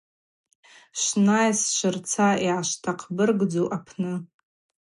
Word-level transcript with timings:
Швнай, 1.01 1.49
сшвырца 1.59 2.29
йъашвтахъбыргдзу 2.45 3.63
апны. 3.77 4.13